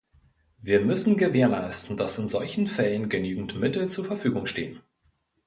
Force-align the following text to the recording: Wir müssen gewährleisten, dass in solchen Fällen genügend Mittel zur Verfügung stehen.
Wir 0.57 0.81
müssen 0.81 1.15
gewährleisten, 1.15 1.95
dass 1.95 2.17
in 2.17 2.27
solchen 2.27 2.65
Fällen 2.65 3.07
genügend 3.07 3.59
Mittel 3.59 3.87
zur 3.87 4.03
Verfügung 4.03 4.47
stehen. 4.47 4.81